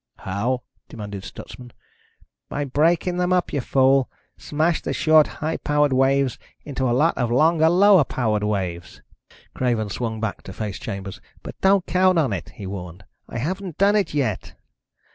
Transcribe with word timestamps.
"How?" 0.17 0.63
demanded 0.89 1.23
Stutsman. 1.23 1.73
"By 2.49 2.65
breaking 2.65 3.17
them 3.17 3.31
up, 3.31 3.53
you 3.53 3.61
fool. 3.61 4.09
Smash 4.35 4.81
the 4.81 4.93
short, 4.93 5.27
high 5.27 5.57
powered 5.57 5.93
waves 5.93 6.39
into 6.65 6.89
a 6.89 6.97
lot 6.97 7.15
of 7.19 7.29
longer, 7.31 7.69
lower 7.69 8.03
powered 8.03 8.43
waves." 8.43 9.03
Craven 9.53 9.89
swung 9.89 10.19
back 10.19 10.41
to 10.41 10.53
face 10.53 10.79
Chambers. 10.79 11.21
"But 11.43 11.61
don't 11.61 11.85
count 11.85 12.17
on 12.17 12.33
it," 12.33 12.49
he 12.55 12.65
warned. 12.65 13.05
"I 13.29 13.37
haven't 13.37 13.77
done 13.77 13.95
it 13.95 14.11
yet." 14.11 14.55